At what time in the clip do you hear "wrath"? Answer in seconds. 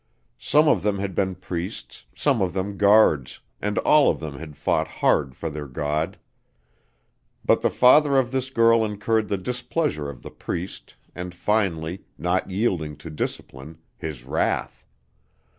14.25-14.87